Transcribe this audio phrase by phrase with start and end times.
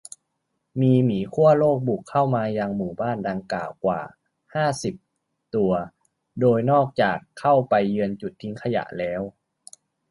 [0.81, 4.01] มีหมีขั้วโลกบุกเข้ามายังหมู่บ้านดังกล่าวกว่า
[4.53, 4.95] ห้าสิบ
[5.55, 5.71] ตัว
[6.39, 9.21] โดยนอกจากเข้าไปเยือนจุดทิ้งขยะแล้ว